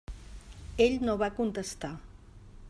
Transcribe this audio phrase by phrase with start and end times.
[0.85, 1.93] Ell no va contestar.